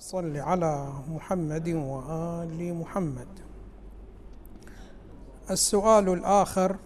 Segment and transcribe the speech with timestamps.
[0.00, 3.28] صل على محمد وآل محمد.
[5.50, 6.76] السؤال الآخر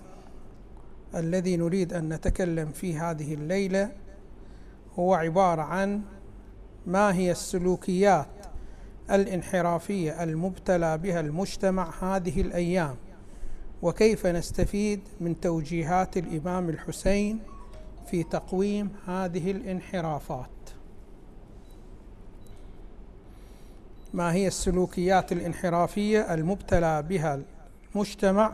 [1.15, 3.93] الذي نريد أن نتكلم فيه هذه الليلة
[4.99, 6.03] هو عبارة عن
[6.87, 8.47] ما هي السلوكيات
[9.11, 12.97] الانحرافية المبتلى بها المجتمع هذه الأيام؟
[13.83, 17.39] وكيف نستفيد من توجيهات الإمام الحسين
[18.11, 20.54] في تقويم هذه الانحرافات؟
[24.15, 27.41] ما هي السلوكيات الانحرافية المبتلى بها
[27.95, 28.53] المجتمع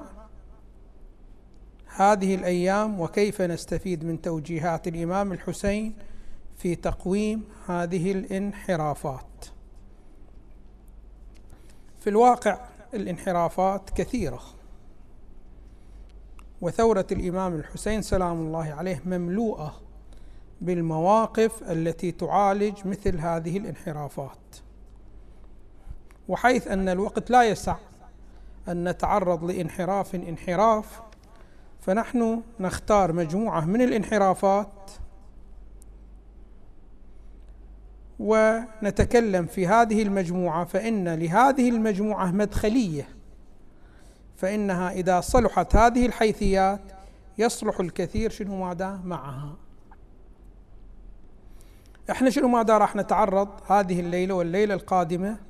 [1.97, 5.95] هذه الأيام وكيف نستفيد من توجيهات الإمام الحسين
[6.57, 9.47] في تقويم هذه الانحرافات؟
[12.01, 12.59] في الواقع
[12.95, 14.43] الانحرافات كثيرة
[16.61, 19.81] وثورة الإمام الحسين سلام الله عليه مملوءة
[20.61, 24.70] بالمواقف التي تعالج مثل هذه الانحرافات.
[26.31, 27.77] وحيث أن الوقت لا يسع
[28.69, 31.01] أن نتعرض لانحراف انحراف.
[31.81, 34.91] فنحن نختار مجموعة من الانحرافات
[38.19, 43.09] ونتكلم في هذه المجموعة فإن لهذه المجموعة مدخلية.
[44.37, 46.81] فإنها إذا صلحت هذه الحيثيات
[47.39, 49.57] يصلح الكثير شنو ماذا؟ معها.
[52.11, 55.50] إحنا شنو ماذا راح نتعرض؟ هذه الليلة والليلة القادمة.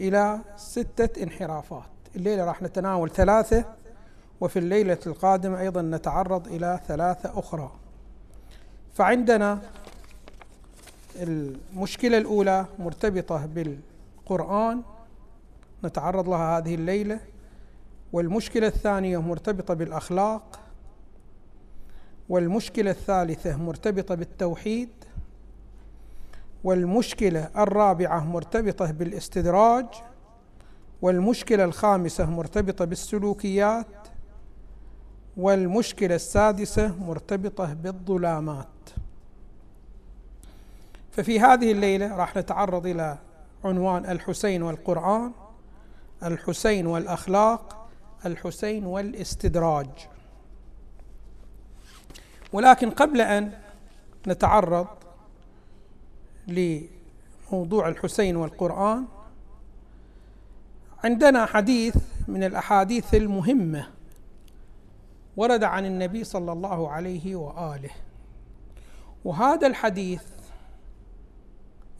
[0.00, 1.82] إلى ستة انحرافات.
[2.16, 3.64] الليلة راح نتناول ثلاثة
[4.40, 7.72] وفي الليلة القادمة أيضا نتعرض إلى ثلاثة أخرى.
[8.94, 9.58] فعندنا
[11.16, 14.82] المشكلة الأولى مرتبطة بالقرآن.
[15.84, 17.20] نتعرض لها هذه الليلة.
[18.12, 20.60] والمشكلة الثانية مرتبطة بالأخلاق.
[22.28, 24.88] والمشكلة الثالثة مرتبطة بالتوحيد.
[26.64, 29.86] والمشكلة الرابعة مرتبطة بالاستدراج
[31.02, 33.86] والمشكلة الخامسة مرتبطة بالسلوكيات
[35.36, 38.66] والمشكلة السادسة مرتبطة بالظلامات.
[41.12, 43.18] ففي هذه الليلة راح نتعرض إلى
[43.64, 45.32] عنوان الحسين والقرآن
[46.22, 47.88] الحسين والأخلاق
[48.26, 49.88] الحسين والاستدراج.
[52.52, 53.52] ولكن قبل أن
[54.26, 54.86] نتعرض
[56.52, 59.04] لموضوع الحسين والقرآن
[61.04, 61.96] عندنا حديث
[62.28, 63.86] من الأحاديث المهمة
[65.36, 67.90] ورد عن النبي صلى الله عليه وآله.
[69.24, 70.22] وهذا الحديث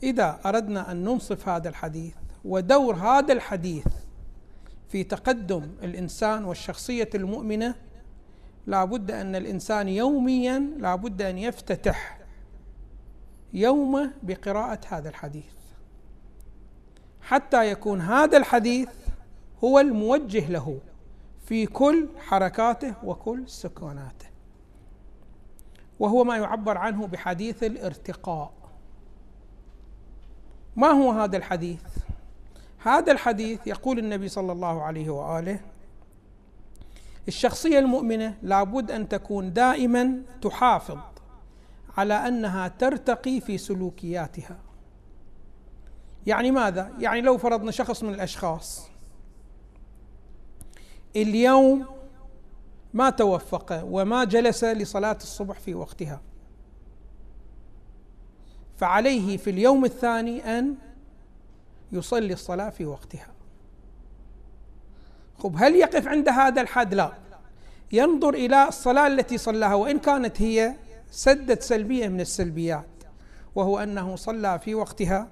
[0.03, 2.13] إذا أردنا أن ننصف هذا الحديث
[2.45, 3.87] ودور هذا الحديث
[4.89, 7.75] في تقدم الإنسان والشخصية المؤمنة
[8.67, 12.20] لا بد أن الإنسان يوميا لا بد أن يفتتح
[13.53, 15.53] يومه بقراءة هذا الحديث.
[17.21, 18.89] حتى يكون هذا الحديث
[19.63, 20.79] هو الموجه له
[21.45, 24.25] في كل حركاته وكل سكوناته.
[25.99, 28.51] وهو ما يعبر عنه بحديث الارتقاء.
[30.75, 31.81] ما هو هذا الحديث؟
[32.83, 35.59] هذا الحديث يقول النبي صلى الله عليه وآله
[37.27, 40.97] الشخصية المؤمنة لابد أن تكون دائما تحافظ
[41.97, 44.59] على أنها ترتقي في سلوكياتها.
[46.27, 48.89] يعني ماذا؟ يعني لو فرضنا شخص من الأشخاص
[51.15, 51.85] اليوم
[52.93, 56.21] ما توفق وما جلس لصلاة الصبح في وقتها
[58.77, 60.75] فعليه في اليوم الثاني أن
[61.91, 63.27] يصلي الصلاة في وقتها.
[65.37, 67.11] خب هل يقف عند هذا الحد؟ لا.
[67.91, 70.75] ينظر إلى الصلاة التي صلاها وإن كانت هي
[71.11, 72.85] سدت سلبية من السلبيات
[73.55, 75.27] وهو أنه صلى في وقتها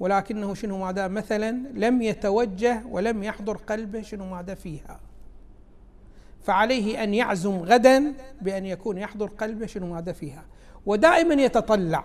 [0.00, 5.00] ولكنه شنو ماذا مثلا لم يتوجه ولم يحضر قلبه شنو ماذا فيها.
[6.42, 10.44] فعليه أن يعزم غدا بأن يكون يحضر قلبه شنو ماذا فيها.
[10.86, 12.04] ودائما يتطلع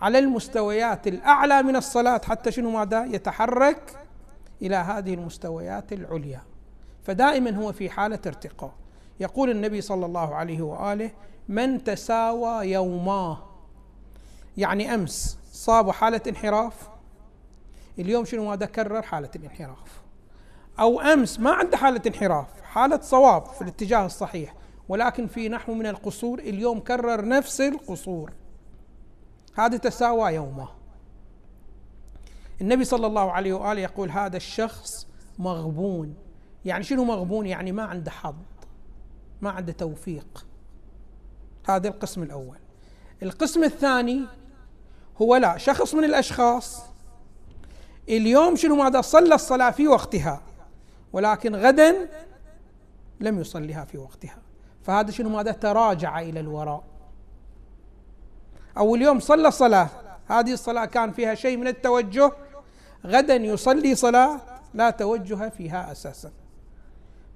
[0.00, 3.98] على المستويات الأعلى من الصلاة حتى شنو ماذا يتحرك
[4.62, 6.40] إلى هذه المستويات العليا.
[7.02, 8.72] فدائما هو في حالة ارتقاء.
[9.20, 11.10] يقول النبي صلى الله عليه وآله
[11.52, 13.38] من تساوى يوماه
[14.56, 16.88] يعني أمس صاب حالة انحراف
[17.98, 20.02] اليوم شنو ماذا كرر حالة الانحراف.
[20.80, 24.54] أو أمس ما عنده حالة انحراف حالة صواب في الاتجاه الصحيح
[24.88, 28.32] ولكن في نحو من القصور اليوم كرر نفس القصور.
[29.54, 30.68] هذا تساوى يومه
[32.60, 35.06] النبي صلى الله عليه وآله يقول هذا الشخص
[35.38, 36.14] مغبون.
[36.64, 38.34] يعني شنو مغبون؟ يعني ما عنده حظ
[39.40, 40.51] ما عنده توفيق.
[41.68, 42.56] هذا القسم الأول.
[43.22, 44.24] القسم الثاني
[45.22, 46.82] هو لا شخص من الأشخاص
[48.08, 50.40] اليوم شنو ماذا صلى الصلاة في وقتها
[51.12, 52.08] ولكن غدا
[53.20, 54.38] لم يصليها في وقتها.
[54.82, 56.84] فهذا شنو ماذا؟ تراجع إلى الوراء.
[58.78, 59.88] أو اليوم صلى صلاة
[60.26, 62.32] هذه الصلاة كان فيها شيء من التوجه
[63.06, 64.40] غدا يصلي صلاة
[64.74, 66.30] لا توجه فيها أساسا.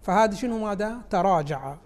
[0.03, 1.77] فهذا شنو ماذا؟ تراجع.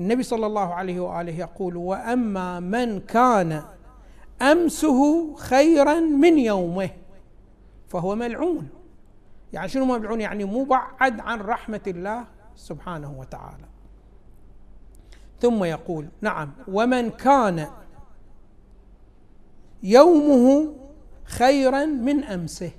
[0.00, 3.62] النبي صلى الله عليه وآله يقول وأما من كان
[4.42, 6.90] أمسه خيرا من يومه
[7.88, 8.68] فهو ملعون.
[9.52, 12.24] يعني شنو ملعون؟ يعني مبعد عن رحمة الله
[12.56, 13.64] سبحانه وتعالى.
[15.40, 17.66] ثم يقول نعم ومن كان
[19.82, 20.74] يومه
[21.24, 22.70] خيرا من أمسه.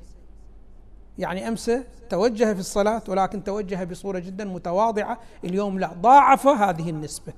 [1.22, 5.20] يعني أمسه توجه في الصلاة ولكن توجه بصورة جدا متواضعة.
[5.44, 7.34] اليوم لا ضاعف هذه النسبة.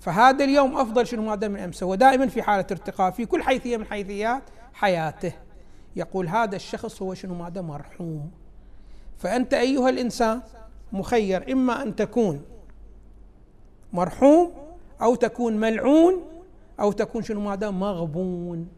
[0.00, 1.86] فهذا اليوم أفضل شنو؟ ماذا من أمسه.
[1.86, 5.32] ودائما في حالة ارتقاء في كل حيثية من حيثيات حياته.
[5.96, 8.30] يقول هذا الشخص هو شنو؟ ماذا مرحوم.
[9.18, 10.40] فأنت أيها الإنسان
[10.92, 12.42] مخير إما أن تكون
[13.92, 14.52] مرحوم
[15.02, 16.22] أو تكون ملعون
[16.80, 18.68] أو تكون شنو؟ ماذا مغبون.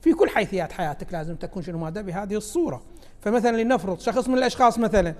[0.00, 2.82] في كل حيثيات حياتك لازم تكون شنو؟ ماذا بهذه الصورة.
[3.22, 5.14] فمثلا لنفرض شخص من الأشخاص مثلا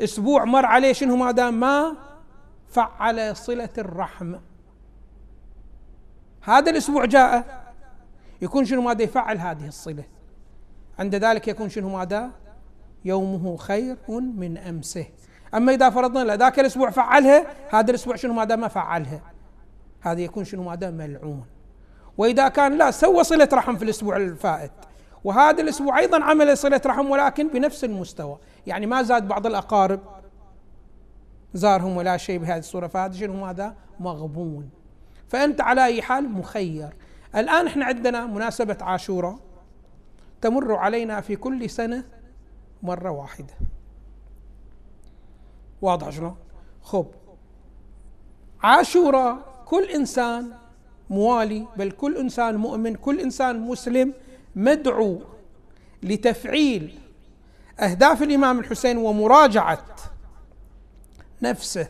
[0.00, 1.96] أسبوع مر عليه شنو ماذا ما
[2.68, 4.34] فعل صلة الرحم.
[6.42, 7.64] هذا الأسبوع جاء
[8.42, 10.04] يكون شنو ماذا يفعل هذه الصلة.
[10.98, 12.30] عند ذلك يكون شنو ماذا
[13.04, 15.06] يومه خير من أمسه.
[15.54, 19.20] أما إذا فرضنا له ذاك الأسبوع فعلها هذا الأسبوع شنو ماذا ما فعلها.
[20.00, 21.44] هذا يكون شنو ماذا ملعون.
[22.18, 24.72] وإذا كان لا سوى صلة رحم في الأسبوع الفائت.
[25.26, 28.38] وهذا الأسبوع أيضا عمل صلة رحم ولكن بنفس المستوى.
[28.66, 30.00] يعني ما زاد بعض الأقارب
[31.54, 34.70] زارهم ولا شيء بهذه الصورة فهذا شنو؟ ماذا مغبون.
[35.28, 36.88] فأنت على أي حال مخير.
[37.36, 39.38] الآن إحنا عندنا مناسبة عاشوراء
[40.40, 42.04] تمر علينا في كل سنة
[42.82, 43.54] مرة واحدة.
[45.82, 46.36] واضح شلون؟
[46.82, 47.06] خب.
[48.62, 50.52] عاشوراء كل إنسان
[51.10, 54.14] موالي بل كل إنسان مؤمن كل إنسان مسلم
[54.56, 55.20] مدعو
[56.02, 56.98] لتفعيل
[57.80, 59.84] أهداف الإمام الحسين ومراجعة
[61.42, 61.88] نفسه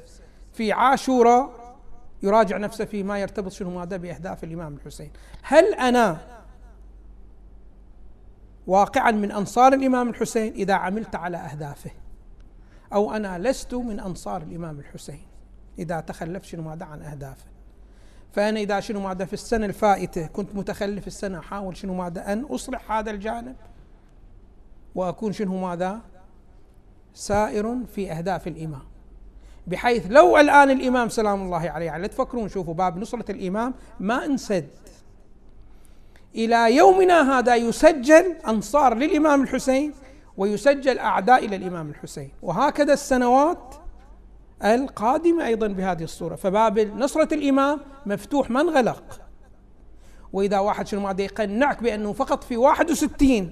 [0.52, 1.76] في عاشوراء
[2.22, 5.10] يراجع نفسه فيما يرتبط شنو ماذا بأهداف الإمام الحسين.
[5.42, 6.18] هل أنا
[8.66, 11.90] واقعا من أنصار الإمام الحسين إذا عملت على أهدافه؟
[12.92, 15.26] أو أنا لست من أنصار الإمام الحسين
[15.78, 17.55] إذا تخلفت شنو ماذا عن أهدافه؟
[18.36, 22.92] فأنا إذا شنو ماذا في السنة الفائتة كنت متخلف السنة أحاول شنو ماذا أن أصلح
[22.92, 23.56] هذا الجانب.
[24.94, 26.00] وأكون شنو ماذا؟
[27.14, 28.82] سائر في أهداف الإمام.
[29.66, 34.68] بحيث لو الآن الإمام سلام الله عليه يعني تفكرون شوفوا باب نصرة الإمام ما انسد.
[36.34, 39.92] إلى يومنا هذا يسجل أنصار للإمام الحسين
[40.36, 42.30] ويسجل أعداء إلى الإمام الحسين.
[42.42, 43.74] وهكذا السنوات
[44.64, 46.36] القادمة أيضا بهذه الصورة.
[46.36, 49.20] فباب نصرة الإمام مفتوح ما انغلق
[50.32, 53.50] وإذا واحد شنو ما يقنعك بأنه فقط في 61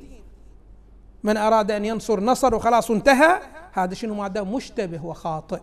[1.22, 3.40] من أراد أن ينصر نصر وخلاص انتهى
[3.72, 5.60] هذا شنو ماذا مشتبه وخاطئ.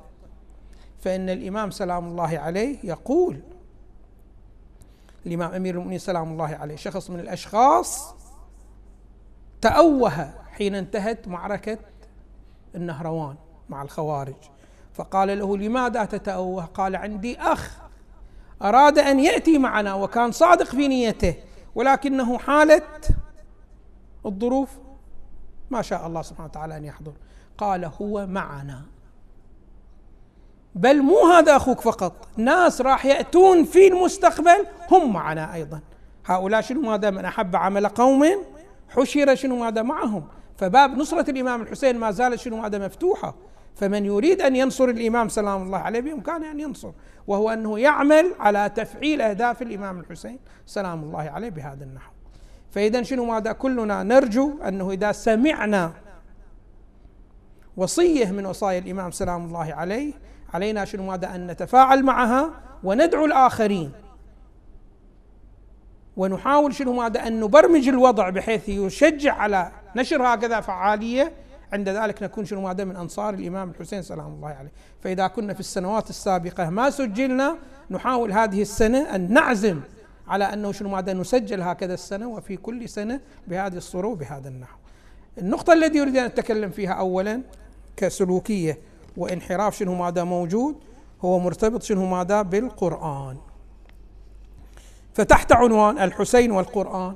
[1.00, 3.40] فإن الإمام سلام الله عليه يقول
[5.26, 8.16] الإمام أمير المؤمنين سلام الله عليه شخص من الأشخاص
[9.62, 11.78] تأوه حين انتهت معركة
[12.76, 13.36] النهروان
[13.70, 14.36] مع الخوارج.
[14.94, 17.78] فقال له لماذا تتأوه؟ قال عندي أخ
[18.62, 21.36] أراد أن يأتي معنا وكان صادق في نيته
[21.76, 22.82] ولكنه حالة
[24.26, 24.70] الظروف
[25.70, 27.14] ما شاء الله سبحانه وتعالى أن يحضر.
[27.58, 28.82] قال هو معنا.
[30.76, 35.80] بل مو هذا أخوك فقط ناس راح يأتون في المستقبل هم معنا أيضا.
[36.26, 38.26] هؤلاء شنو ماذا من أحب عمل قوم؟
[38.90, 43.36] حشر شنو ماذا معهم؟ فباب نصرة الإمام الحسين ما زالت شنو ماذا مفتوحة.
[43.76, 46.92] فمن يريد أن ينصر الإمام سلام الله عليه بإمكانه أن ينصر
[47.28, 52.12] وهو أنه يعمل على تفعيل أهداف الإمام الحسين سلام الله عليه بهذا النحو.
[52.72, 55.94] فإذا شنو ماذا كلنا نرجو؟ أنه إذا سمعنا
[57.78, 60.14] وصية من وصايا الإمام سلام الله عليه
[60.54, 62.50] علينا شنو ماذا؟ أن نتفاعل معها
[62.84, 63.92] وندعو الآخرين.
[66.18, 71.34] ونحاول شنو ماذا؟ أن نبرمج الوضع بحيث يشجع على نشر هكذا فعالية
[71.74, 74.72] عند ذلك نكون شنو ماذا من أنصار الإمام الحسين سلام الله عليه.
[75.02, 77.58] فإذا كنا في السنوات السابقة ما سجلنا
[77.92, 79.80] نحاول هذه السنة أن نعزم
[80.28, 84.78] على أنه شنو ماذا نسجل هكذا السنة وفي كل سنة بهذه الصورة وبهذا النحو.
[85.38, 87.42] النقطة التي أريد أن أتكلم فيها اولا
[87.98, 88.80] كسلوكية
[89.18, 90.76] وانحراف شنو ماذا موجود
[91.22, 93.38] هو مرتبط شنو ماذا بالقرآن.
[95.14, 97.16] فتحت عنوان الحسين والقرآن.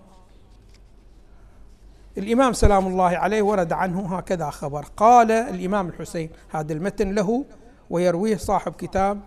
[2.17, 4.85] الإمام سلام الله عليه ورد عنه هكذا خبر.
[4.97, 7.45] قال الإمام الحسين هذا المتن له
[7.89, 9.21] ويرويه صاحب كتاب.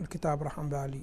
[0.00, 1.02] الكتاب رحم بالي.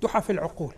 [0.00, 0.74] تحف العقول.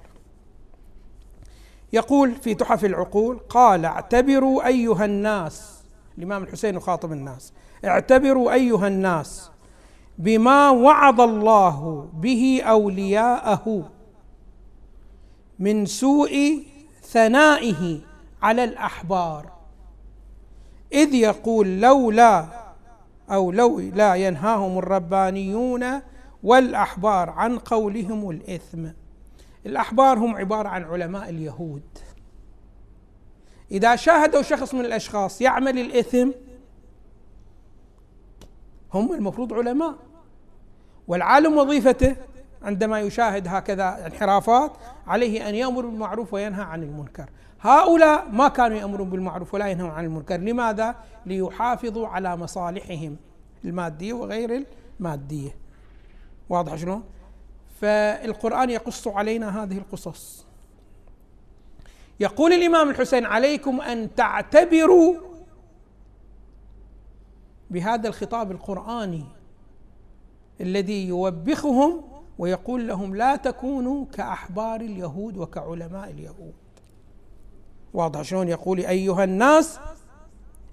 [1.93, 5.80] يقول في تحف العقول قال اعتبروا أيها الناس
[6.21, 7.53] الإمام الحسين يخاطب الناس.
[7.85, 9.51] اعتبروا أيها الناس
[10.19, 13.91] بما وعظ الله به أولياءه
[15.59, 16.65] من سوء
[17.03, 18.01] ثنائه
[18.43, 19.53] على الأحبار.
[20.93, 22.47] إذ يقول لولا
[23.31, 25.85] أو لو لا ينهاهم الربانيون
[26.43, 28.87] والأحبار عن قولهم الإثم.
[29.67, 31.83] الأحبار هم عبارة عن علماء اليهود.
[33.73, 36.31] إذا شاهدوا شخص من الأشخاص يعمل الإثم
[38.95, 39.95] هم المفروض علماء.
[41.09, 42.17] والعالم وظيفته
[42.63, 44.73] عندما يشاهد هكذا انحرافات
[45.07, 47.31] عليه أن يأمر بالمعروف وينهى عن المنكر.
[47.61, 50.37] هؤلاء ما كانوا يأمرون بالمعروف ولا ينهون عن المنكر.
[50.37, 50.95] لماذا؟
[51.27, 53.17] ليحافظوا على مصالحهم
[53.65, 54.65] المادية وغير
[55.01, 55.57] المادية.
[56.49, 57.03] واضح شلون؟
[57.81, 60.47] فالقرآن يقص علينا هذه القصص.
[62.21, 65.15] يقول الإمام الحسين عليكم أن تعتبروا
[67.71, 69.25] بهذا الخطاب القرآني
[70.61, 72.03] الذي يوبخهم
[72.39, 76.55] ويقول لهم لا تكونوا كأحبار اليهود وكعلماء اليهود.
[77.95, 79.81] واضح شلون يقول أيها الناس؟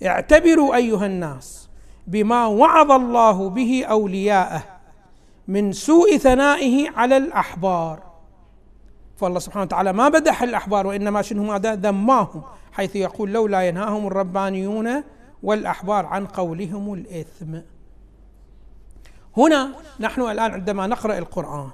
[0.05, 1.69] اعتبروا أيها الناس
[2.07, 4.63] بما وعظ الله به أولياءه
[5.47, 8.06] من سوء ثنائه على الأحبار.
[9.17, 15.03] فالله سبحانه وتعالى ما بدح الأحبار وإنما شنو ماذا ذماهم حيث يقول لولا ينهاهم الربانيون
[15.43, 17.59] والأحبار عن قولهم الإثم.
[19.37, 21.69] هنا نحن الآن عندما نقرأ القرآن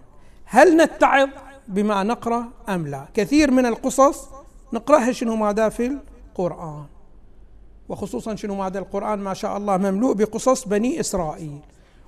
[0.46, 1.30] هل نتعظ
[1.68, 4.30] بما نقرأ أم لا؟ كثير من القصص
[4.74, 6.00] نقرأها شنو ماذا في
[6.32, 6.86] القرآن.
[7.90, 11.60] وخصوصا شنو ماذا القرآن؟ ما شاء الله مملوء بقصص بني إسرائيل.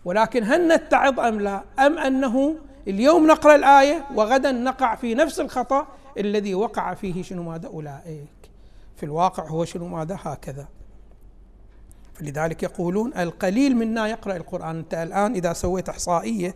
[0.06, 2.56] ولكن هل نتعظ أم لا؟ أم أنه
[2.88, 5.88] اليوم نقرأ الآية وغدا نقع في نفس الخطأ
[6.18, 8.28] الذي وقع فيه شنو ماذا؟ أولئك.
[8.96, 10.68] في الواقع هو شنو ماذا؟ هكذا.
[12.14, 14.78] فلذلك يقولون القليل منا يقرأ القرآن.
[14.78, 16.56] أنت الآن إذا سويت إحصائية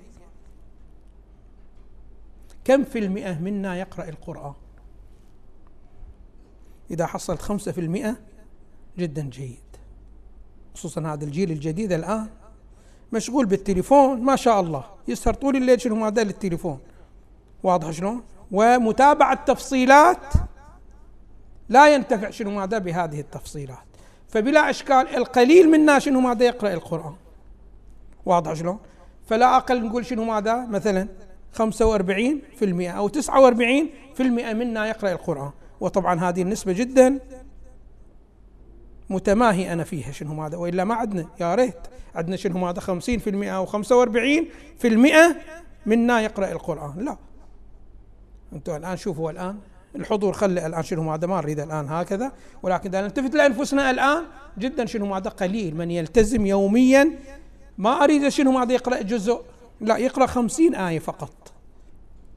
[2.64, 4.54] كم في المئة منا يقرأ القرآن؟
[6.92, 8.18] إذا حصلت خمسة في المئة
[8.98, 9.60] جدا جيد.
[10.76, 12.30] خصوصا هذا الجيل الجديد الآن
[13.12, 14.84] مشغول بالتليفون ما شاء الله.
[15.08, 16.80] يسهر طول الليل شنو؟ ماذا للتليفون.
[17.64, 20.18] واضح شلون؟ ومتابعة تفصيلات
[21.70, 23.78] لا ينتفع شنو؟ ماذا بهذه التفصيلات.
[24.28, 27.14] فبلا إشكال القليل منا شنو؟ ماذا يقرأ القرآن.
[28.26, 28.80] واضح شلون؟
[29.28, 31.08] فلا أقل نقول شنو؟ ماذا مثلا
[31.54, 35.52] 45% أو 49% منا يقرأ القرآن.
[35.80, 37.20] وطبعا هذه النسبة جدا
[39.10, 41.88] متماهي أنا فيها شنو ماذا؟ وإلا ما عندنا يا ريت.
[42.16, 45.36] عندنا شنو هذا 50% أو 45%
[45.86, 47.06] منا يقرأ القرآن.
[47.06, 47.18] لا.
[48.54, 49.58] أنتم الآن شوفوا الآن
[49.96, 52.32] الحضور خلي الآن شنو هذا ما نريد الآن هكذا.
[52.64, 54.24] ولكن إذا نلتفت لأنفسنا الآن
[54.58, 55.76] جدا شنو هذا قليل.
[55.76, 57.20] من يلتزم يوميا
[57.78, 59.42] ما أريد شنو هذا يقرأ جزء.
[59.82, 61.52] لا يقرأ خمسين آية فقط.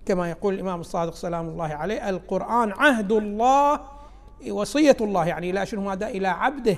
[0.07, 3.81] كما يقول الإمام الصادق سلام الله عليه القرآن عهد الله
[4.51, 6.77] وصية الله يعني إلى شنو هذا إلى عبده.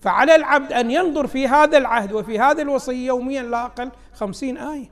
[0.00, 4.90] فعلى العبد أن ينظر في هذا العهد وفي هذه الوصية يوميا لا أقل خمسين آية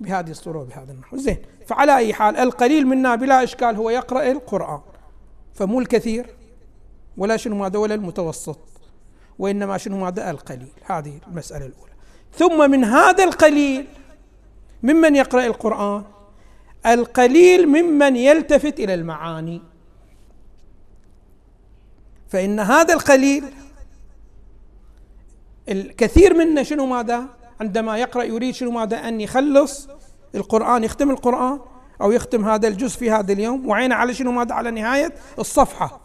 [0.00, 1.16] بهذه الصورة وبهذا النحو.
[1.16, 4.80] زين فعلى أي حال القليل منا بلا إشكال هو يقرأ القرآن
[5.54, 6.26] فمو الكثير
[7.16, 8.58] ولا شنو ماذا ولا المتوسط
[9.38, 10.72] وإنما شنو ماذا القليل.
[10.84, 11.92] هذه المسألة الأولى.
[12.32, 13.86] ثم من هذا القليل
[14.82, 16.04] ممن يقرأ القرآن؟
[16.86, 19.62] القليل ممن يلتفت إلى المعاني.
[22.28, 23.44] فإن هذا القليل
[25.68, 27.24] الكثير منا شنو ماذا؟
[27.60, 29.88] عندما يقرأ يريد شنو ماذا؟ أن يخلص
[30.34, 31.60] القرآن يختم القرآن
[32.00, 36.00] أو يختم هذا الجزء في هذا اليوم وعينه على شنو ماذا؟ على نهاية الصفحة.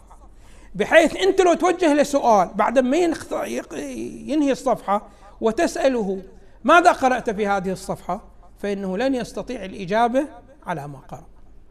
[0.74, 5.08] بحيث أنت لو توجه له سؤال بعد ما ينهي الصفحة
[5.40, 6.22] وتسأله
[6.64, 8.24] ماذا قرأت في هذه الصفحة؟
[8.58, 10.26] فإنه لن يستطيع الإجابة
[10.66, 11.26] على ما قرأ.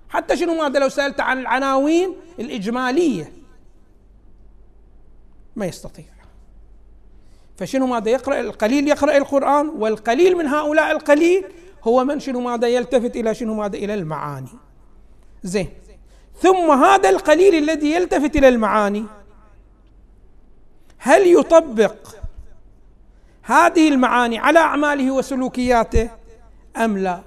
[0.09, 3.38] حتى شنو ماذا؟ لو سألت عن العناوين الإجمالية.
[5.59, 6.05] ما يستطيع.
[7.57, 11.45] فشنو ماذا يقرأ؟ القليل يقرأ القرآن والقليل من هؤلاء القليل
[11.83, 14.49] هو من شنو ماذا يلتفت إلى شنو ماذا؟ إلى المعاني.
[15.43, 15.69] زين.
[16.41, 19.05] ثم هذا القليل الذي يلتفت إلى المعاني
[20.97, 21.95] هل يطبق
[23.41, 26.09] هذه المعاني على أعماله وسلوكياته؟
[26.77, 27.21] أم لا؟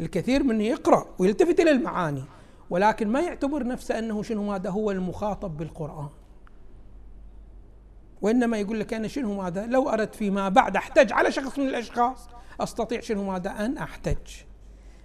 [0.00, 2.24] الكثير منه يقرأ ويلتفت إلى المعاني.
[2.70, 6.08] ولكن ما يعتبر نفسه أنه شنو ماذا هو المخاطب بالقرآن.
[8.22, 12.28] وإنما يقول لك أنا شنو ماذا لو أردت فيما بعد أحتج على شخص من الأشخاص
[12.60, 14.16] أستطيع شنو ماذا أن أحتج.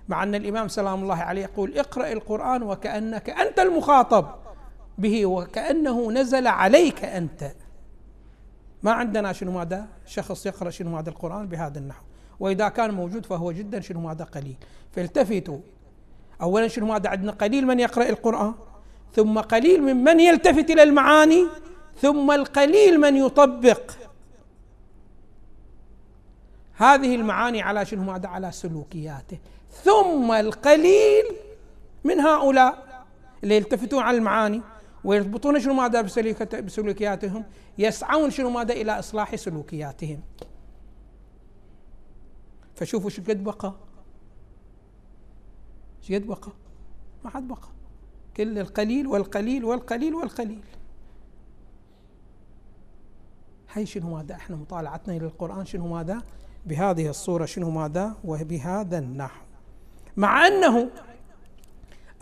[0.10, 4.28] مع أن الإمام سلام الله عليه يقول اقرأ القرآن وكأنك أنت المخاطب
[4.98, 7.52] به وكأنه نزل عليك أنت.
[8.84, 12.04] ما عندنا شنو ماذا شخص يقرأ شنو ماذا القرآن بهذا النحو.
[12.40, 14.56] وإذا كان موجود فهو جدا شنو ماذا قليل.
[14.92, 15.60] فالتفتوا
[16.42, 18.54] اولا شنو ماذا عندنا؟ قليل من يقرأ القرآن
[19.14, 21.48] ثم قليل ممن يلتفت إلى المعاني
[22.02, 23.92] ثم القليل من يطبق.
[26.74, 29.38] هذه المعاني على شنو؟ ماذا على سلوكياته.
[29.84, 31.24] ثم القليل
[32.04, 33.04] من هؤلاء
[33.44, 34.62] اللي يلتفتون على المعاني
[35.04, 36.02] ويربطون شنو ماذا
[36.62, 37.46] بسلوكياتهم
[37.78, 40.22] يسعون شنو ماذا إلى إصلاح سلوكياتهم.
[42.76, 43.74] فشوفوا شو قد بقى.
[46.12, 46.52] قد بقى.
[47.24, 47.68] ما حد بقى.
[48.38, 50.64] كل القليل والقليل والقليل والقليل.
[53.74, 56.22] هي شنو ماذا؟ إحنا مطالعتنا للقرآن شنو ماذا؟
[56.66, 59.46] بهذه الصورة شنو ماذا؟ وبهذا النحو.
[60.18, 60.90] مع أنه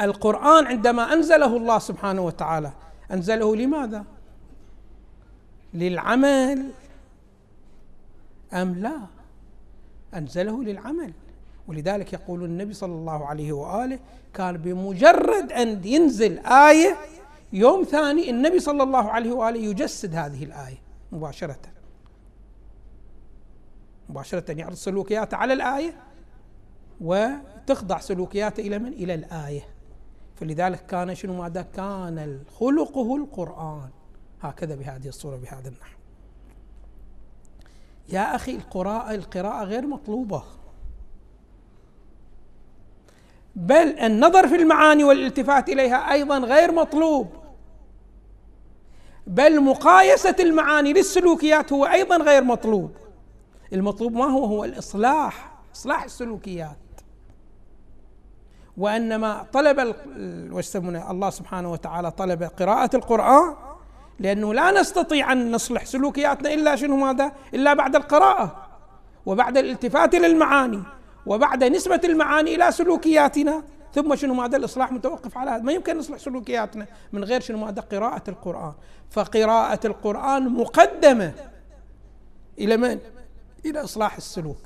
[0.01, 2.71] القرآن عندما أنزله الله سبحانه وتعالى
[3.11, 4.05] أنزله لماذا؟
[5.73, 6.71] للعمل.
[8.53, 8.97] أم لا؟
[10.13, 11.13] أنزله للعمل.
[11.67, 13.99] ولذلك يقول النبي صلى الله عليه وآله
[14.33, 16.97] كان بمجرد أن ينزل آية
[17.53, 20.77] يوم ثاني النبي صلى الله عليه وآله يجسد هذه الآية
[21.11, 21.59] مباشرة.
[24.09, 25.93] مباشرة يعرض سلوكياته على الآية
[27.01, 29.61] وتخضع سلوكياته إلى من؟ إلى الآية.
[30.35, 33.89] فلذلك كان شنو ماذا؟ كان خلقه القرآن.
[34.41, 35.97] هكذا بهذه الصورة بهذا النحو.
[38.09, 40.43] يا أخي القراءة القراءة غير مطلوبة.
[43.57, 47.27] بل النظر في المعاني والالتفات إليها أيضا غير مطلوب.
[49.27, 52.91] بل مقايسة المعاني للسلوكيات هو أيضا غير مطلوب.
[53.73, 56.77] المطلوب ما هو؟ هو الإصلاح إصلاح السلوكيات.
[58.77, 59.95] وإنما طلب
[61.09, 63.55] الله سبحانه وتعالى طلب قراءة القرآن
[64.19, 68.67] لأنه لا نستطيع أن نصلح سلوكياتنا إلا شنو ماذا؟ إلا بعد القراءة
[69.25, 70.83] وبعد الالتفات للمعاني
[71.27, 73.63] وبعد نسبة المعاني إلى سلوكياتنا.
[73.93, 75.61] ثم شنو ماذا؟ الإصلاح متوقف على هذا.
[75.61, 78.73] ما يمكن نصلح سلوكياتنا من غير شنو ماذا؟ قراءة القرآن.
[79.09, 81.33] فقراءة القرآن مقدمة
[82.59, 82.99] إلى من؟
[83.65, 84.63] إلى إصلاح السلوك.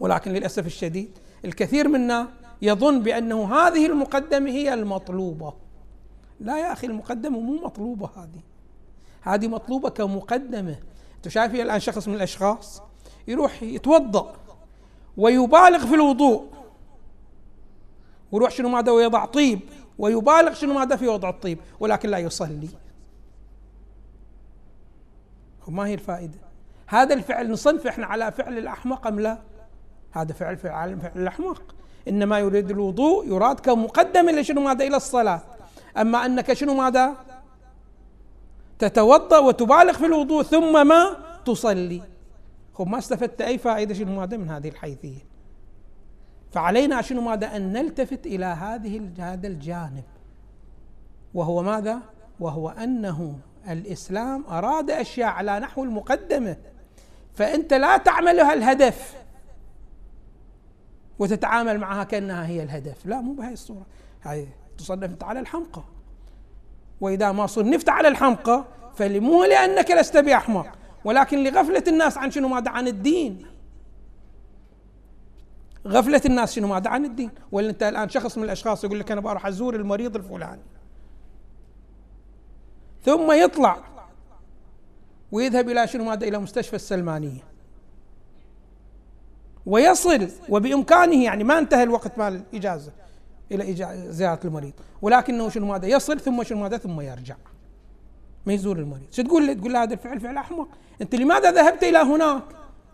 [0.00, 2.28] ولكن للأسف الشديد الكثير منا
[2.62, 5.54] يظن بأنه هذه المقدمة هي المطلوبة.
[6.40, 8.40] لا يا أخي المقدمة مو مطلوبة هذه.
[9.22, 10.76] هذه مطلوبة كمقدمة.
[11.16, 12.82] أنت شايف الآن شخص من الأشخاص
[13.28, 14.45] يروح يتوضأ.
[15.16, 16.46] ويبالغ في الوضوء.
[18.32, 19.60] ويروح شنو ماذا ويضع طيب؟
[19.98, 22.68] ويبالغ شنو ماذا في وضع الطيب؟ ولكن لا يصلي.
[25.68, 26.38] وما هي الفائدة؟
[26.86, 29.38] هذا الفعل نصنف إحنا على فعل الأحمق أم لا؟
[30.12, 31.62] هذا فعل فعل, فعل الأحمق.
[32.08, 35.40] إنما يريد الوضوء يراد كمقدمة لشنو ماذا؟ إلى الصلاة.
[35.96, 37.14] أما أنك شنو ماذا؟
[38.78, 42.02] تتوضأ وتبالغ في الوضوء ثم ما؟ تصلي.
[42.78, 45.18] خب ما استفدت أي فائدة شنو ماذا من هذه الحيثية؟
[46.50, 50.04] فعلينا شنو ماذا أن نلتفت إلى هذه هذا الجانب.
[51.34, 52.00] وهو ماذا؟
[52.40, 56.56] وهو أنه الإسلام أراد أشياء على نحو المقدمة.
[57.34, 59.16] فأنت لا تعملها الهدف.
[61.18, 63.06] وتتعامل معها كأنها هي الهدف.
[63.06, 63.86] لا مو بهذه الصورة.
[64.22, 65.82] هاي تصنف أنت على الحمقى.
[67.00, 70.85] وإذا ما صنفت على الحمقى فمو لأنك لست بأحمق.
[71.06, 73.46] ولكن لغفلة الناس عن شنو ماذا عن الدين.
[75.86, 77.30] غفلة الناس شنو ماذا عن الدين.
[77.52, 80.62] ولا أنت الآن شخص من الأشخاص يقول لك أنا بروح أزور المريض الفلاني.
[83.04, 83.84] ثم يطلع
[85.32, 87.42] ويذهب إلى شنو ماذا إلى مستشفى السلمانية.
[89.66, 92.92] ويصل وبإمكانه يعني ما انتهى الوقت مال الإجازة
[93.52, 93.74] إلى
[94.10, 94.72] زيارة المريض.
[95.02, 97.36] ولكنه شنو ماذا يصل ثم شنو ماذا ثم يرجع.
[98.46, 99.12] ما يزور المريض.
[99.12, 100.68] شو تقول له تقول له هذا الفعل فعل أحمق.
[101.02, 102.42] أنت لماذا ذهبت إلى هناك؟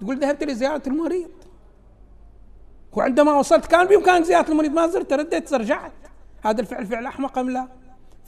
[0.01, 1.31] تقول ذهبت لزيارة المريض.
[2.93, 5.93] وعندما وصلت كان بإمكانك زيارة المريض ما زرت رديت رجعت.
[6.45, 7.69] هذا الفعل فعل أحمق أم لا؟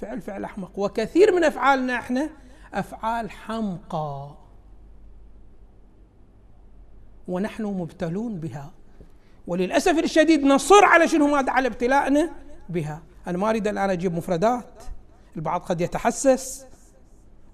[0.00, 0.78] فعل فعل أحمق.
[0.78, 2.30] وكثير من أفعالنا إحنا
[2.74, 4.30] أفعال حمقى.
[7.28, 8.72] ونحن مبتلون بها.
[9.46, 12.30] وللأسف الشديد نصر على شنو؟ ماذا على ابتلاءنا
[12.68, 13.02] بها.
[13.26, 14.82] أنا ما اريد الآن أجيب مفردات.
[15.36, 16.66] البعض قد يتحسس.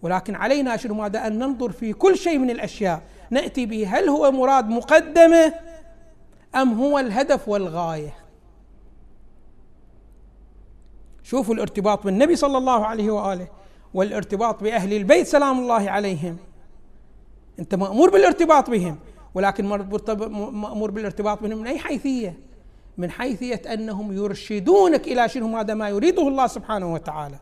[0.02, 3.02] ولكن علينا شنو ماذا؟ أن ننظر في كل شيء من الأشياء.
[3.30, 5.54] نأتي به هل هو مراد مقدمة
[6.54, 8.14] أم هو الهدف والغاية.
[11.22, 13.48] شوفوا الارتباط بالنبي صلى الله عليه وآله
[13.94, 16.36] والارتباط بأهل البيت سلام الله عليهم.
[17.58, 18.98] أنت مأمور بالارتباط بهم
[19.34, 22.38] ولكن مأمور بالارتباط بهم من أي حيثية؟
[22.98, 27.38] من حيثية أنهم يرشدونك إلى شنو هذا ما يريده الله سبحانه وتعالى.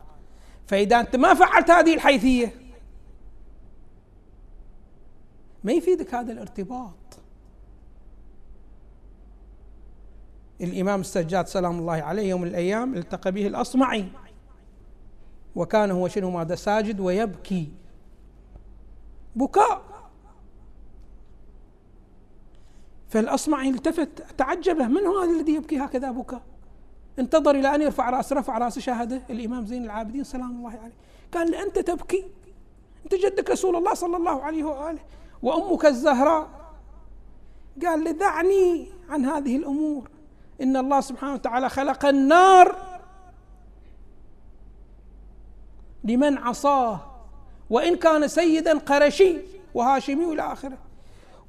[0.69, 2.53] فإذا أنت ما فعلت هذه الحيثية
[5.63, 7.19] ما يفيدك هذا الارتباط.
[10.61, 14.05] الإمام السجاد سلام الله عليه يوم من الأيام التقى به الأصمعي
[15.55, 17.71] وكان هو شنو ماذا ساجد ويبكي.
[19.35, 19.81] بكاء.
[23.09, 26.41] فالأصمعي التفت تعجبه من هو هذا الذي يبكي هكذا بكاء؟
[27.19, 30.93] انتظر إلى أن يرفع رأس رفع رأس شاهده الإمام زين العابدين سلام الله عليه.
[31.33, 32.25] قال أنت تبكي؟
[33.03, 34.99] أنت جدك رسول الله صلى الله عليه وآله.
[35.43, 36.47] وأمك الزهراء؟
[37.85, 40.09] قال دعني عن هذه الأمور.
[40.61, 42.75] إن الله سبحانه وتعالى خلق النار
[46.03, 46.99] لمن عصاه.
[47.69, 49.37] وإن كان سيدا قرشي
[49.73, 50.77] وهاشمي إلى آخره.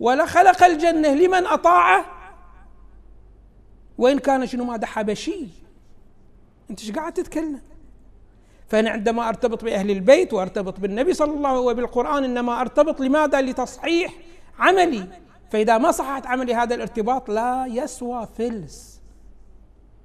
[0.00, 2.19] ولخلق الجنة لمن أطاعه.
[4.01, 5.49] وإن كان شنو ماذا حبشي
[6.71, 7.61] أنت إيش قاعد تتكلم؟
[8.69, 13.41] فأنا عندما أرتبط بأهل البيت وأرتبط بالنبي صلى الله عليه وسلم وبالقرآن إنما أرتبط لماذا؟
[13.41, 14.15] لتصحيح
[14.59, 15.07] عملي.
[15.51, 19.01] فإذا ما صححت عملي هذا الارتباط لا يسوى فلس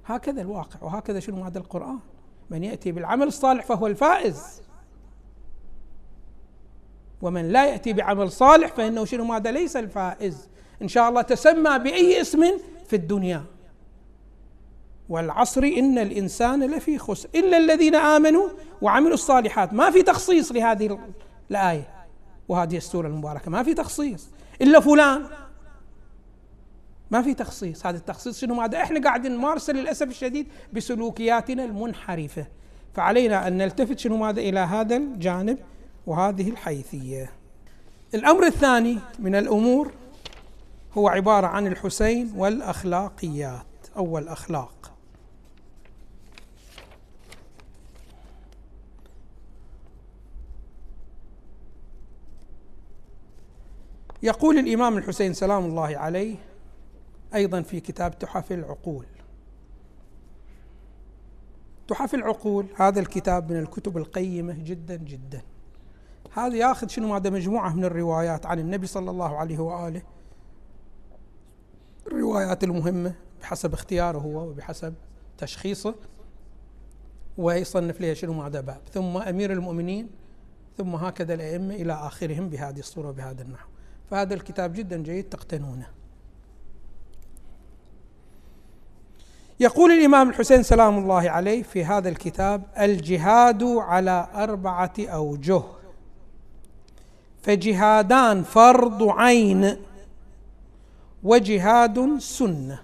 [0.06, 1.98] هكذا الواقع وهكذا شنو هذا القرآن.
[2.50, 4.62] من يأتي بالعمل الصالح فهو الفائز.
[7.22, 10.48] ومن لا يأتي بعمل صالح فإنه شنو ماذا؟ ليس الفائز.
[10.82, 13.55] إن شاء الله تسمى بأي اسم في الدنيا.
[15.08, 17.28] والعصر إن الإنسان لفي خسر.
[17.34, 18.48] إلا الذين آمنوا
[18.82, 19.72] وعملوا الصالحات.
[19.72, 20.98] ما في تخصيص لهذه
[21.50, 21.88] الآية
[22.48, 23.50] وهذه السورة المباركة.
[23.50, 24.28] ما في تخصيص.
[24.62, 25.26] إلا فلان.
[27.10, 27.86] ما في تخصيص.
[27.86, 32.46] هذا التخصيص شنو؟ ماذا؟ إحنا قاعدين نمارسه للأسف الشديد بسلوكياتنا المنحرفة.
[32.94, 35.58] فعلينا أن نلتفت شنو؟ ماذا؟ إلى هذا الجانب
[36.06, 37.30] وهذه الحيثية.
[38.14, 39.92] الأمر الثاني من الأمور
[40.94, 43.66] هو عبارة عن الحسين والأخلاقيات.
[43.96, 44.92] أو الاخلاق
[54.22, 56.36] يقول الإمام الحسين سلام الله عليه
[57.34, 59.06] أيضا في كتاب تحف العقول.
[61.88, 65.42] تحف العقول هذا الكتاب من الكتب القيمة جدا جدا.
[66.32, 70.02] هذا ياخذ شنو؟ هذا مجموعة من الروايات عن النبي صلى الله عليه وآله.
[72.06, 74.94] الروايات المهمة بحسب اختياره هو وبحسب
[75.38, 75.94] تشخيصه.
[77.38, 78.80] ويصنف لها شنو؟ هذا باب.
[78.92, 80.10] ثم أمير المؤمنين
[80.78, 83.68] ثم هكذا الأئمة إلى آخرهم بهذه الصورة وبهذا النحو.
[84.10, 85.86] فهذا الكتاب جدا جيد تقتنونه.
[89.60, 95.62] يقول الإمام الحسين سلام الله عليه في هذا الكتاب الجهاد على أربعة أوجه.
[97.42, 99.76] فجهادان فرض عين
[101.22, 102.82] وجهاد سنة.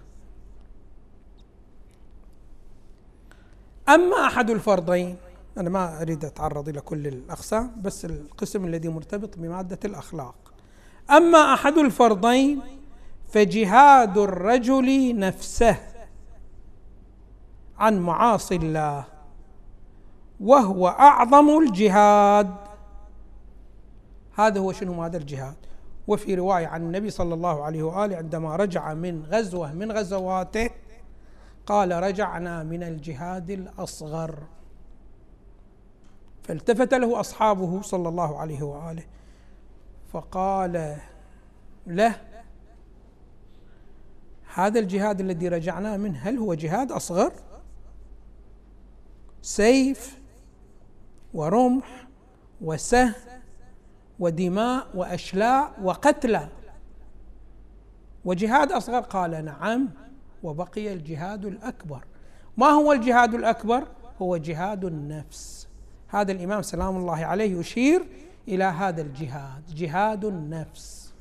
[3.89, 5.17] أما أحد الفرضين
[5.59, 10.42] أنا ما أريد أتعرض إلى كل الأقسام بس القسم الذي مرتبط بمادة الأخلاق.
[11.11, 12.61] أما أحد الفرضين
[13.29, 15.77] فجهاد الرجل نفسه
[17.79, 19.05] عن معاصي الله
[20.41, 22.55] وهو أعظم الجهاد.
[24.35, 25.57] هذا هو شنو؟ هذا الجهاد.
[26.09, 30.71] وفي رواية عن النبي صلى الله عليه وآله عندما رجع من غزوة من غزواته
[31.67, 34.39] قال رجعنا من الجهاد الأصغر.
[36.43, 39.05] فالتفت له أصحابه صلى الله عليه وآله.
[40.13, 40.97] فقال
[41.87, 42.21] له
[44.55, 47.33] هذا الجهاد الذي رجعنا منه هل هو جهاد أصغر؟
[49.43, 50.19] سيف
[51.35, 52.07] ورمح
[52.61, 53.13] وسهم
[54.19, 56.49] ودماء وأشلاء وقتلى.
[58.25, 59.89] وجهاد أصغر؟ قال نعم
[60.43, 62.05] وبقي الجهاد الأكبر.
[62.57, 63.89] ما هو الجهاد الأكبر؟
[64.23, 65.69] هو جهاد النفس.
[66.09, 68.07] هذا الإمام سلام الله عليه يشير
[68.49, 69.75] إلى هذا الجهاد.
[69.75, 71.15] جهاد النفس.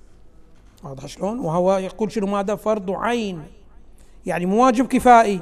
[0.84, 3.44] واضح شلون؟ وهو يقول شنو؟ ماذا فرض عين.
[4.26, 5.42] يعني مو واجب كفائي.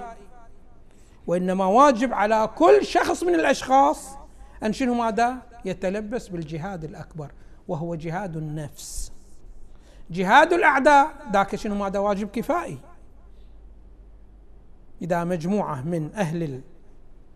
[1.28, 4.10] وإنما واجب على كل شخص من الأشخاص
[4.64, 7.32] أن شنو ماذا؟ يتلبس بالجهاد الأكبر
[7.68, 9.12] وهو جهاد النفس.
[10.12, 12.78] جهاد الأعداء ذاك شنو ماذا؟ واجب كفائي.
[15.02, 16.62] إذا مجموعة من أهل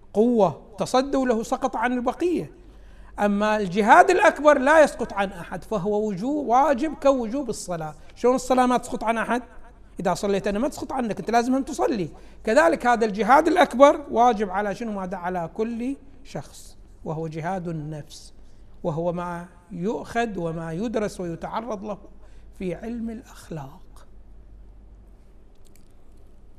[0.08, 2.52] القوة تصدوا له سقط عن البقية
[3.20, 7.96] أما الجهاد الأكبر لا يسقط عن أحد فهو وجوب واجب كوجوب الصلاة.
[8.16, 9.42] شلون الصلاة ما تسقط عن أحد؟
[10.00, 12.10] إذا صليت أنا ما تسقط عنك أنت لازم أن تصلي.
[12.44, 18.34] كذلك هذا الجهاد الأكبر واجب على شنو؟ ماذا على كل شخص وهو جهاد النفس
[18.84, 21.98] وهو ما يؤخذ وما يدرس ويتعرض له
[22.60, 23.80] في علم الأخلاق.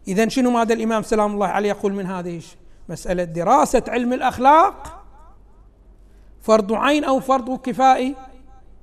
[0.09, 2.43] إذا شنو ماذا الإمام سلام الله عليه يقول من هذه
[2.89, 5.04] مسألة دراسة علم الأخلاق
[6.45, 8.15] فرض عين أو فرض كفائي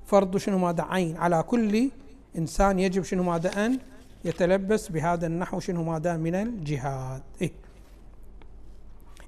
[0.05, 1.17] فرض شنو ماذا؟ عين.
[1.17, 1.89] على كل
[2.37, 3.79] إنسان يجب شنو ماذا؟ أن
[4.25, 7.21] يتلبس بهذا النحو شنو ماذا؟ من الجهاد.
[7.41, 7.51] إيه؟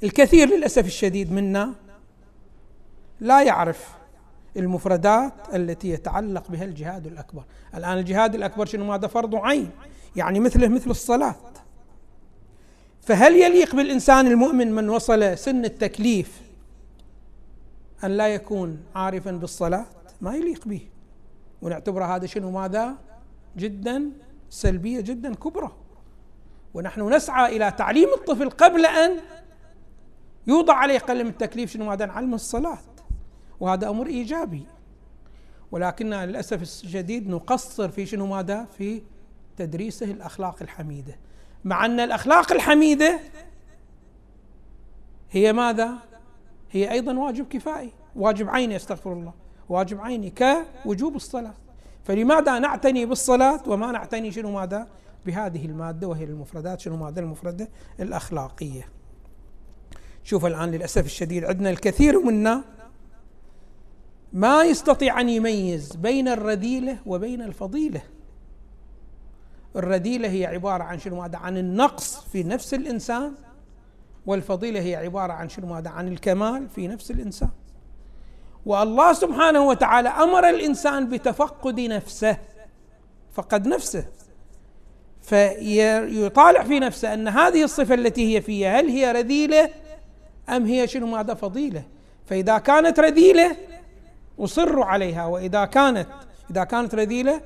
[0.04, 1.74] الكثير للأسف الشديد منا
[3.20, 3.90] لا يعرف
[4.58, 7.44] المفردات التي يتعلق بها الجهاد الأكبر.
[7.76, 9.70] الآن الجهاد الأكبر شنو ماذا؟ فرض عين.
[10.16, 11.36] يعني مثله مثل الصلاة.
[13.02, 16.43] فهل يليق بالإنسان المؤمن من وصل سن التكليف
[18.04, 19.86] أن لا يكون عارفا بالصلاة
[20.22, 20.82] ما يليق به.
[21.62, 22.98] ونعتبر هذا شنو؟ ماذا؟
[23.58, 24.12] جدا
[24.50, 25.72] سلبية جدا كبرى.
[26.74, 29.20] ونحن نسعى إلى تعليم الطفل قبل أن
[30.48, 32.80] يوضع عليه قلم التكليف شنو؟ ماذا؟ علم الصلاة.
[33.60, 34.66] وهذا أمر إيجابي.
[35.72, 39.02] ولكننا للأسف الشديد نقصر في شنو؟ ماذا؟ في
[39.58, 41.20] تدريسه الأخلاق الحميدة.
[41.64, 43.20] مع أن الأخلاق الحميدة
[45.32, 46.13] هي ماذا؟
[46.74, 49.34] هي أيضا واجب كفائي واجب عيني أستغفر الله
[49.70, 50.34] واجب عيني
[50.84, 51.54] كوجوب الصلاة.
[52.04, 54.88] فلماذا نعتني بالصلاة وما نعتني شنو ماذا؟
[55.26, 58.88] بهذه المادة وهي المفردات شنو ماذا المفردة؟ الأخلاقية.
[60.24, 62.64] شوف الآن للأسف الشديد عندنا الكثير منا
[64.34, 68.02] ما يستطيع أن يميز بين الرذيلة وبين الفضيلة.
[69.76, 73.34] الرذيلة هي عبارة عن شنو ماذا؟ عن النقص في نفس الإنسان
[74.26, 77.50] والفضيلة هي عبارة عن شنو؟ ماذا عن الكمال في نفس الإنسان.
[78.66, 82.38] والله سبحانه وتعالى أمر الإنسان بتفقد نفسه
[83.34, 84.06] فقد نفسه.
[85.22, 89.70] فيطالع في نفسه أن هذه الصفة التي هي فيها هل هي رذيلة
[90.50, 91.84] أم هي شنو؟ ماذا فضيلة؟
[92.26, 93.58] فإذا كانت رذيلة
[94.40, 96.08] أصر عليها وإذا كانت
[96.52, 97.42] إذا كانت رذيلة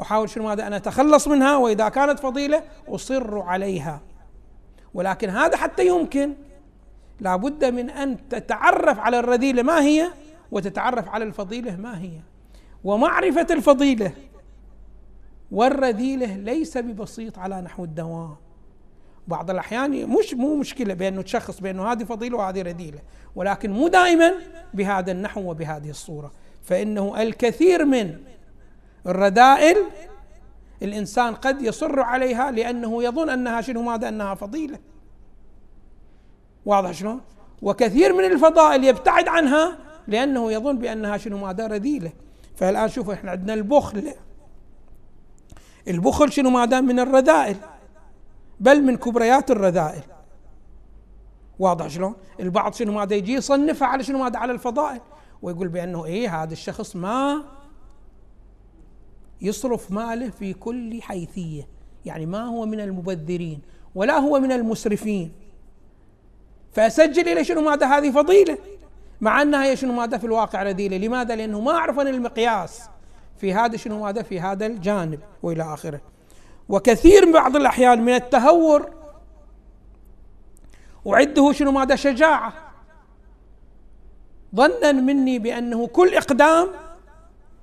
[0.00, 4.00] أحاول شنو؟ ماذا؟ أن أتخلص منها وإذا كانت فضيلة أصر عليها.
[4.94, 6.34] ولكن هذا حتى يمكن.
[7.20, 10.10] لابد من أن تتعرف على الرذيلة ما هي
[10.50, 12.20] وتتعرف على الفضيلة ما هي.
[12.84, 14.12] ومعرفة الفضيلة
[15.50, 18.36] والرذيلة ليس ببسيط على نحو الدوام.
[19.28, 22.98] بعض الأحيان مش مو مشكلة بأنه تشخص بأنه هذه فضيلة وهذه رذيلة
[23.36, 24.32] ولكن مو دائما
[24.74, 26.32] بهذا النحو وبهذه الصورة.
[26.62, 28.18] فإنه الكثير من
[29.06, 29.76] الرذائل
[30.82, 34.78] الإنسان قد يصر عليها لأنه يظن أنها شنو ماذا؟ أنها فضيلة.
[36.66, 37.20] واضح شلون؟
[37.62, 42.12] وكثير من الفضائل يبتعد عنها لأنه يظن بأنها شنو ماذا؟ رذيلة.
[42.56, 44.14] فالآن شوف إحنا عندنا البخل.
[45.88, 47.56] البخل شنو ماذا؟ من الرذائل
[48.60, 50.02] بل من كبريات الرذائل.
[51.58, 55.00] واضح شلون؟ البعض شنو ماذا؟ يجي يصنفها على شنو ماذا؟ على الفضائل.
[55.42, 57.42] ويقول بأنه إيه هذا الشخص ما
[59.42, 61.68] يصرف ماله في كل حيثية.
[62.04, 63.60] يعني ما هو من المبذرين
[63.94, 65.32] ولا هو من المسرفين.
[66.72, 68.58] فأسجل إلى شنو ماذا هذه فضيلة؟
[69.20, 70.96] مع أنها هي شنو ماذا في الواقع رذيلة.
[70.96, 72.82] لماذا؟ لأنه ما أعرف أن المقياس
[73.38, 76.00] في هذا شنو ماذا في هذا الجانب وإلى آخره.
[76.68, 78.90] وكثير بعض الأحيان من التهور
[81.06, 82.52] أعده شنو ماذا؟ شجاعة.
[84.54, 86.68] ظنا مني بأنه كل إقدام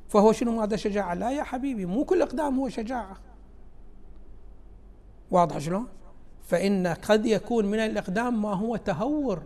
[0.09, 3.17] فهو شنو ماذا شجاعة؟ لا يا حبيبي مو كل إقدام هو شجاعة.
[5.31, 5.87] واضح شلون؟
[6.43, 9.41] فإن قد يكون من الإقدام ما هو تهور.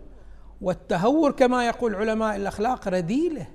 [0.60, 3.46] والتهور كما يقول علماء الأخلاق رذيلة.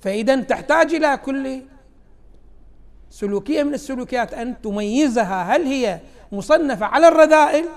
[0.00, 1.62] فإذا تحتاج إلى كل
[3.10, 5.56] سلوكية من السلوكيات أن تميزها.
[5.56, 6.00] هل هي
[6.32, 7.68] مصنفة على الرذائل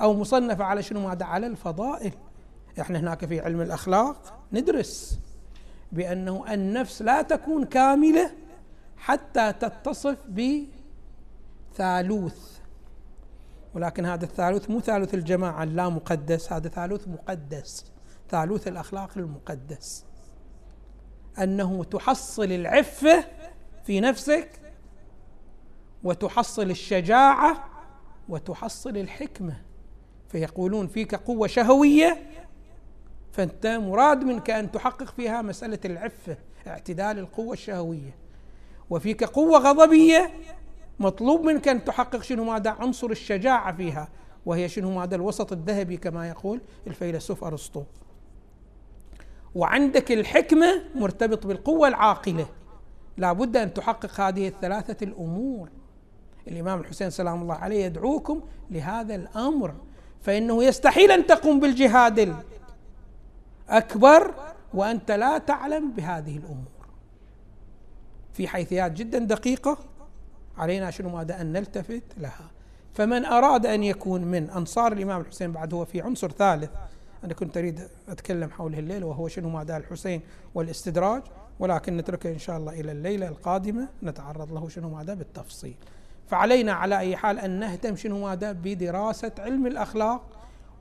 [0.00, 2.12] أو مصنفة على شنو ماذا؟ على الفضائل.
[2.80, 5.18] إحنا هناك في علم الأخلاق ندرس.
[5.92, 8.30] بأنه النفس لا تكون كاملة
[8.96, 10.64] حتى تتصف ب
[11.74, 12.58] ثالوث
[13.74, 17.84] ولكن هذا الثالوث مو ثالوث الجماعة اللا مقدس هذا ثالوث مقدس
[18.30, 20.04] ثالوث الأخلاق المقدس.
[21.38, 23.24] أنه تحصل العفة
[23.84, 24.60] في نفسك
[26.04, 27.64] وتحصل الشجاعة
[28.28, 29.62] وتحصل الحكمة.
[30.28, 32.22] فيقولون فيك قوة شهوية
[33.38, 38.16] فأنت مراد منك أن تحقق فيها مسألة العفة اعتدال القوة الشهوية.
[38.90, 40.30] وفيك قوة غضبية
[40.98, 44.08] مطلوب منك أن تحقق شنو ماذا؟ عنصر الشجاعة فيها
[44.46, 47.82] وهي شنو ماذا؟ الوسط الذهبي كما يقول الفيلسوف أرسطو.
[49.54, 52.46] وعندك الحكمة مرتبط بالقوة العاقلة.
[53.16, 55.68] لا بد أن تحقق هذه الثلاثة الأمور.
[56.48, 59.74] الإمام الحسين سلام الله عليه يدعوكم لهذا الأمر
[60.22, 62.18] فإنه يستحيل أن تقوم بالجهاد
[63.68, 64.34] الأكبر
[64.74, 66.78] وأنت لا تعلم بهذه الأمور.
[68.32, 69.78] في حيثيات جدا دقيقة
[70.58, 72.50] علينا شنو ماذا أن نلتفت لها.
[72.94, 76.70] فمن أراد أن يكون من أنصار الإمام الحسين بعد هو في عنصر ثالث.
[77.24, 80.20] أنا كنت أريد أتكلم حوله الليل وهو شنو ماذا الحسين
[80.54, 81.22] والاستدراج.
[81.60, 85.74] ولكن نتركه إن شاء الله إلى الليلة القادمة نتعرض له شنو ماذا بالتفصيل.
[86.28, 90.22] فعلينا على أي حال أن نهتم شنو ماذا بدراسة علم الأخلاق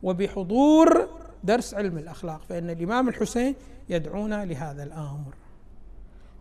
[0.04, 1.08] وبحضور
[1.43, 3.56] درس علم الأخلاق فإن الإمام الحسين
[3.89, 5.34] يدعونا لهذا الأمر.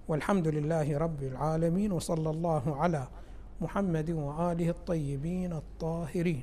[0.09, 3.09] والحمد لله رب العالمين وصلى الله على
[3.61, 6.43] محمد وآله الطيبين الطاهرين.